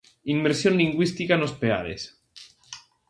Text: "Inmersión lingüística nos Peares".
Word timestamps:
"Inmersión 0.35 0.73
lingüística 0.77 1.35
nos 1.37 1.53
Peares". 1.61 2.01